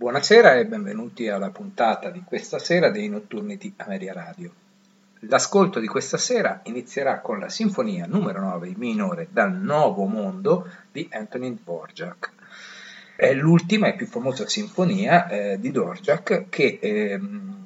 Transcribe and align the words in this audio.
Buonasera 0.00 0.54
e 0.54 0.64
benvenuti 0.64 1.28
alla 1.28 1.50
puntata 1.50 2.08
di 2.08 2.22
questa 2.24 2.58
sera 2.58 2.88
dei 2.88 3.06
notturni 3.10 3.58
di 3.58 3.70
Ameria 3.76 4.14
Radio. 4.14 4.50
L'ascolto 5.28 5.78
di 5.78 5.86
questa 5.86 6.16
sera 6.16 6.62
inizierà 6.62 7.20
con 7.20 7.38
la 7.38 7.50
sinfonia 7.50 8.06
numero 8.06 8.40
9 8.40 8.68
in 8.68 8.76
minore 8.78 9.28
dal 9.30 9.52
Nuovo 9.52 10.06
Mondo 10.06 10.66
di 10.90 11.06
Antonin 11.12 11.58
Dvorak. 11.62 12.30
È 13.14 13.30
l'ultima 13.34 13.88
e 13.88 13.94
più 13.94 14.06
famosa 14.06 14.48
sinfonia 14.48 15.28
eh, 15.28 15.60
di 15.60 15.70
Dvorak 15.70 16.46
che 16.48 16.78
eh, 16.80 17.20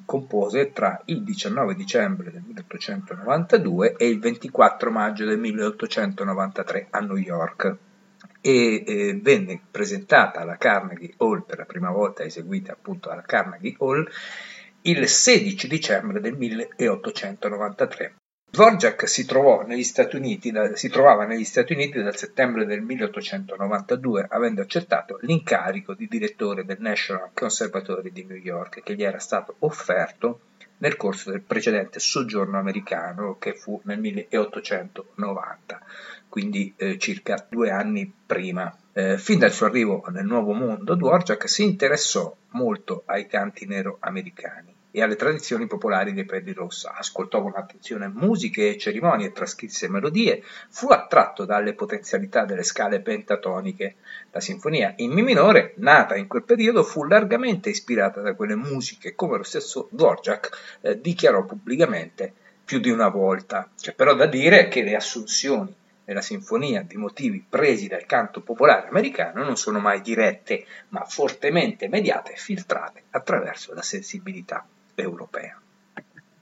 compose 0.04 0.72
tra 0.72 1.02
il 1.04 1.22
19 1.22 1.76
dicembre 1.76 2.32
del 2.32 2.42
1892 2.44 3.94
e 3.96 4.08
il 4.08 4.18
24 4.18 4.90
maggio 4.90 5.24
del 5.24 5.38
1893 5.38 6.88
a 6.90 6.98
New 6.98 7.16
York 7.16 7.76
e 8.46 8.84
eh, 8.86 9.18
venne 9.22 9.58
presentata 9.70 10.40
alla 10.40 10.58
Carnegie 10.58 11.14
Hall 11.16 11.46
per 11.46 11.56
la 11.56 11.64
prima 11.64 11.90
volta 11.90 12.24
eseguita 12.24 12.72
appunto 12.72 13.08
alla 13.08 13.22
Carnegie 13.22 13.74
Hall 13.78 14.06
il 14.82 15.08
16 15.08 15.66
dicembre 15.66 16.20
del 16.20 16.36
1893. 16.36 18.16
Dvorak 18.50 19.08
si, 19.08 19.26
Uniti, 20.12 20.52
si 20.74 20.88
trovava 20.90 21.24
negli 21.24 21.44
Stati 21.44 21.72
Uniti 21.72 22.02
dal 22.02 22.16
settembre 22.16 22.66
del 22.66 22.82
1892, 22.82 24.26
avendo 24.28 24.60
accettato 24.60 25.18
l'incarico 25.22 25.94
di 25.94 26.06
direttore 26.06 26.66
del 26.66 26.76
National 26.80 27.30
Conservatory 27.32 28.12
di 28.12 28.24
New 28.24 28.36
York 28.36 28.82
che 28.82 28.94
gli 28.94 29.02
era 29.02 29.18
stato 29.18 29.56
offerto 29.60 30.40
nel 30.78 30.96
corso 30.96 31.30
del 31.30 31.40
precedente 31.40 31.98
soggiorno 31.98 32.58
americano 32.58 33.38
che 33.38 33.54
fu 33.54 33.80
nel 33.84 33.98
1890 33.98 35.80
quindi 36.34 36.74
eh, 36.76 36.98
circa 36.98 37.46
due 37.48 37.70
anni 37.70 38.12
prima. 38.26 38.76
Eh, 38.92 39.18
fin 39.18 39.38
dal 39.38 39.52
suo 39.52 39.66
arrivo 39.66 40.02
nel 40.08 40.24
Nuovo 40.24 40.52
Mondo, 40.52 40.96
Dvorak 40.96 41.48
si 41.48 41.62
interessò 41.62 42.34
molto 42.48 43.04
ai 43.06 43.28
canti 43.28 43.66
nero-americani 43.66 44.74
e 44.90 45.00
alle 45.00 45.14
tradizioni 45.14 45.68
popolari 45.68 46.12
dei 46.12 46.24
Pelli 46.24 46.52
Rossa, 46.52 46.92
ascoltò 46.96 47.40
con 47.40 47.52
attenzione 47.54 48.08
musiche 48.08 48.70
e 48.70 48.78
cerimonie, 48.78 49.30
trascrisse 49.30 49.88
melodie, 49.88 50.42
fu 50.70 50.88
attratto 50.88 51.44
dalle 51.44 51.74
potenzialità 51.74 52.44
delle 52.44 52.64
scale 52.64 53.00
pentatoniche. 53.00 53.94
La 54.32 54.40
sinfonia 54.40 54.92
in 54.96 55.12
Mi 55.12 55.22
minore, 55.22 55.74
nata 55.76 56.16
in 56.16 56.26
quel 56.26 56.42
periodo, 56.42 56.82
fu 56.82 57.04
largamente 57.04 57.70
ispirata 57.70 58.20
da 58.20 58.34
quelle 58.34 58.56
musiche, 58.56 59.14
come 59.14 59.36
lo 59.36 59.44
stesso 59.44 59.86
Dvorak 59.92 60.78
eh, 60.80 61.00
dichiarò 61.00 61.44
pubblicamente 61.44 62.32
più 62.64 62.80
di 62.80 62.90
una 62.90 63.08
volta. 63.08 63.70
C'è 63.80 63.94
però 63.94 64.16
da 64.16 64.26
dire 64.26 64.66
che 64.66 64.82
le 64.82 64.96
assunzioni 64.96 65.82
nella 66.04 66.20
sinfonia 66.20 66.82
di 66.82 66.96
motivi 66.96 67.44
presi 67.48 67.88
dal 67.88 68.06
canto 68.06 68.40
popolare 68.40 68.88
americano 68.88 69.44
non 69.44 69.56
sono 69.56 69.78
mai 69.78 70.00
dirette, 70.00 70.66
ma 70.88 71.04
fortemente 71.04 71.88
mediate 71.88 72.32
e 72.32 72.36
filtrate 72.36 73.04
attraverso 73.10 73.74
la 73.74 73.82
sensibilità 73.82 74.66
europea. 74.94 75.58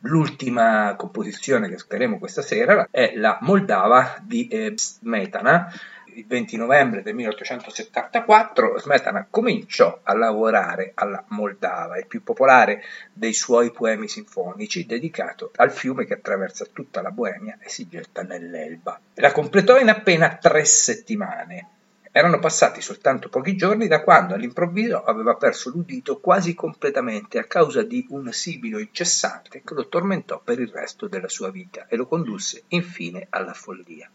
L'ultima 0.04 0.94
composizione 0.96 1.68
che 1.68 1.74
ascolteremo 1.74 2.18
questa 2.18 2.42
sera 2.42 2.88
è 2.90 3.12
la 3.14 3.38
Moldava 3.42 4.16
di 4.20 4.48
eh, 4.48 4.72
Smetana, 4.74 5.72
il 6.14 6.26
20 6.26 6.56
novembre 6.56 7.02
del 7.02 7.14
1874 7.14 8.78
Smetana 8.78 9.26
cominciò 9.30 10.00
a 10.02 10.14
lavorare 10.14 10.92
alla 10.94 11.24
Moldava, 11.28 11.98
il 11.98 12.06
più 12.06 12.22
popolare 12.22 12.82
dei 13.12 13.32
suoi 13.32 13.70
poemi 13.70 14.08
sinfonici, 14.08 14.86
dedicato 14.86 15.50
al 15.56 15.70
fiume 15.70 16.04
che 16.04 16.14
attraversa 16.14 16.66
tutta 16.72 17.00
la 17.02 17.10
Boemia 17.10 17.58
e 17.60 17.68
si 17.68 17.88
getta 17.88 18.22
nell'Elba. 18.22 19.00
La 19.14 19.32
completò 19.32 19.78
in 19.78 19.88
appena 19.88 20.36
tre 20.36 20.64
settimane. 20.64 21.68
Erano 22.14 22.38
passati 22.40 22.82
soltanto 22.82 23.30
pochi 23.30 23.56
giorni 23.56 23.88
da 23.88 24.02
quando 24.02 24.34
all'improvviso 24.34 25.02
aveva 25.02 25.34
perso 25.36 25.70
l'udito 25.70 26.20
quasi 26.20 26.52
completamente 26.52 27.38
a 27.38 27.44
causa 27.44 27.82
di 27.82 28.04
un 28.10 28.30
sibilo 28.32 28.78
incessante 28.78 29.62
che 29.64 29.72
lo 29.72 29.88
tormentò 29.88 30.38
per 30.44 30.60
il 30.60 30.68
resto 30.68 31.08
della 31.08 31.30
sua 31.30 31.50
vita 31.50 31.86
e 31.88 31.96
lo 31.96 32.06
condusse 32.06 32.64
infine 32.68 33.26
alla 33.30 33.54
follia. 33.54 34.10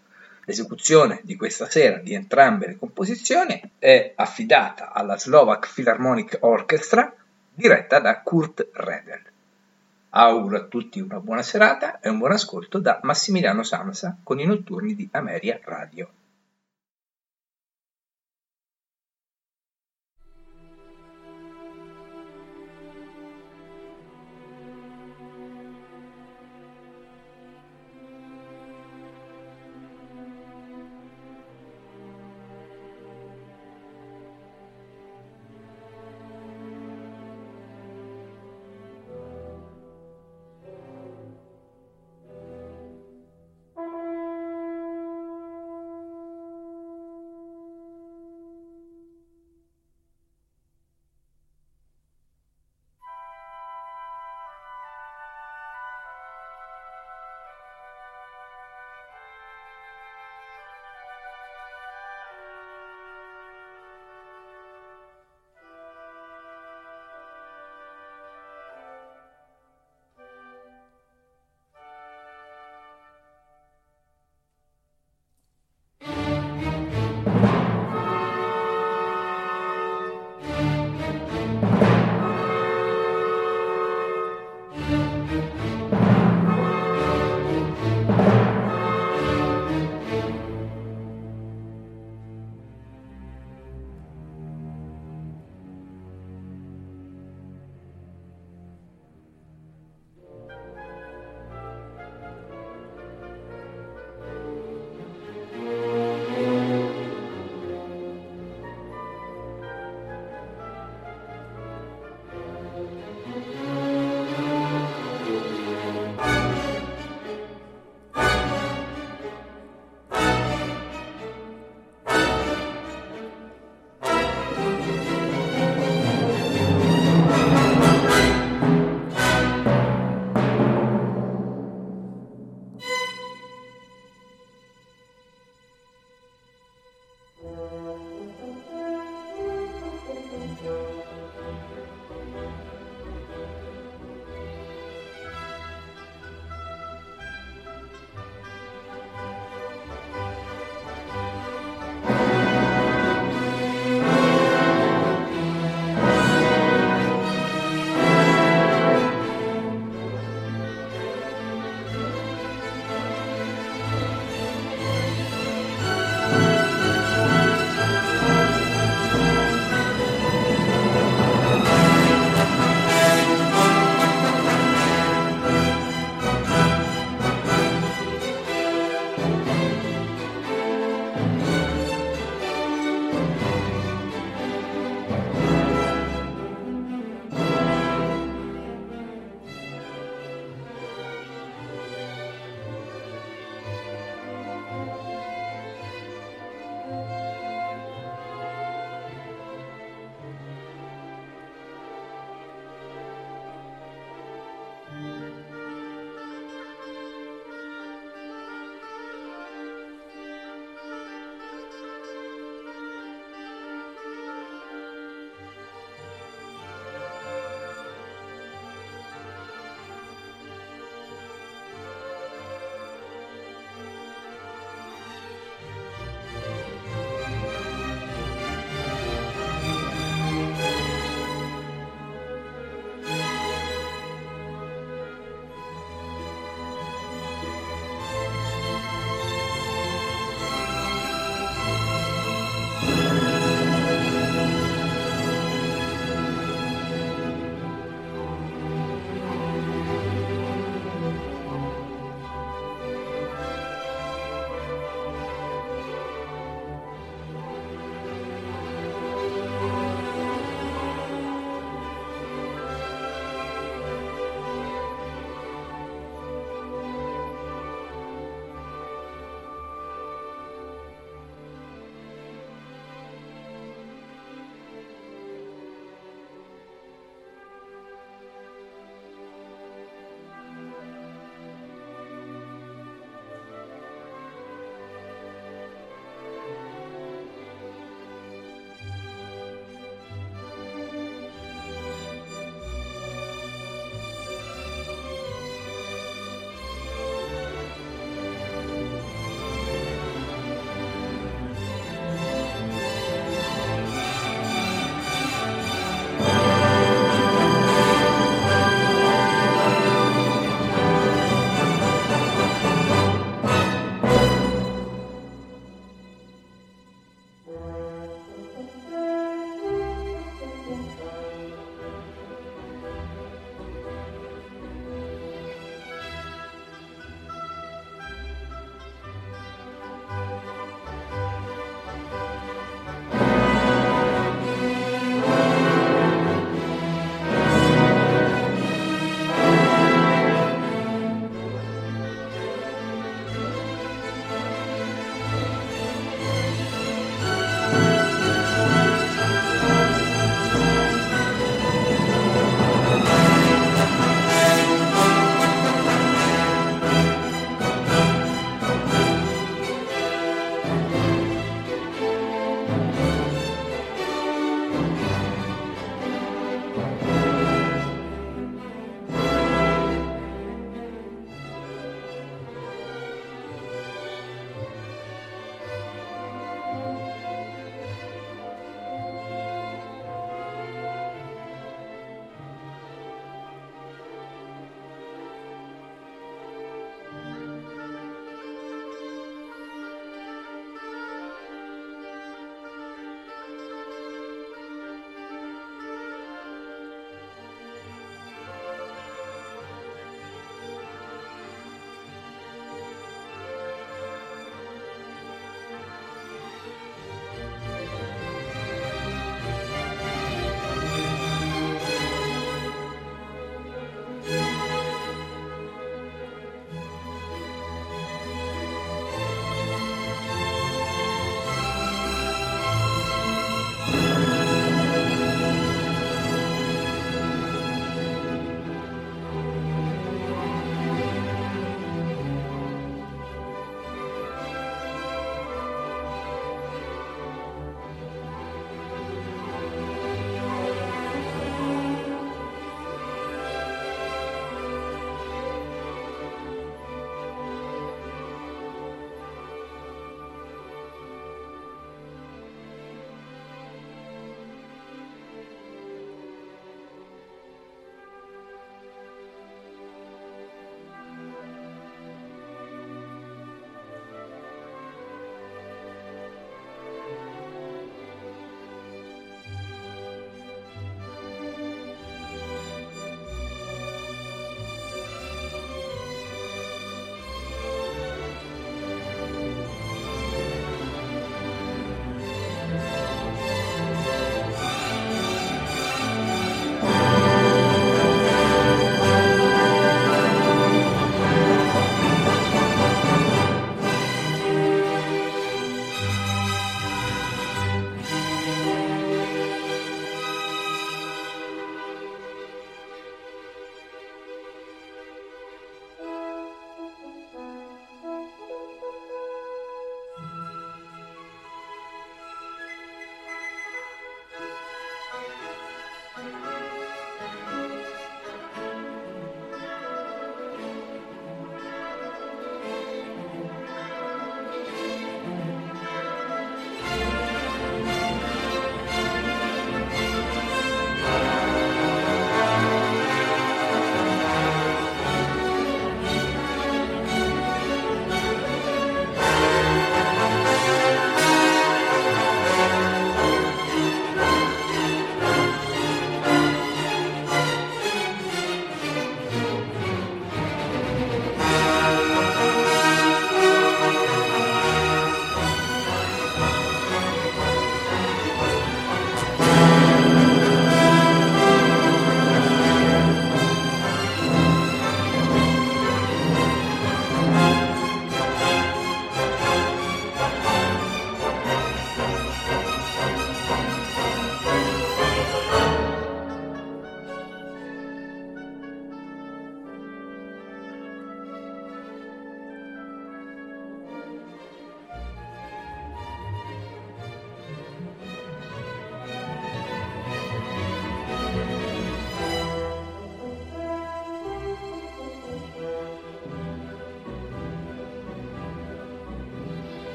L'esecuzione 0.47 1.19
di 1.23 1.35
questa 1.35 1.69
sera 1.69 1.97
di 1.97 2.13
entrambe 2.13 2.67
le 2.67 2.77
composizioni 2.77 3.61
è 3.77 4.13
affidata 4.15 4.93
alla 4.93 5.17
Slovak 5.17 5.69
Philharmonic 5.73 6.37
Orchestra 6.39 7.13
diretta 7.53 7.99
da 7.99 8.21
Kurt 8.21 8.65
Redel. 8.71 9.19
Auguro 10.11 10.55
a 10.55 10.63
tutti 10.63 11.01
una 11.01 11.19
buona 11.19 11.41
serata 11.41 11.99
e 11.99 12.07
un 12.07 12.17
buon 12.17 12.31
ascolto 12.31 12.79
da 12.79 13.01
Massimiliano 13.03 13.61
Samsa 13.63 14.15
con 14.23 14.39
i 14.39 14.45
notturni 14.45 14.95
di 14.95 15.09
Ameria 15.11 15.59
Radio. 15.61 16.07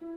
thank 0.00 0.10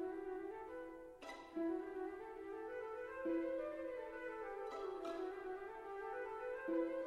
you 6.68 7.07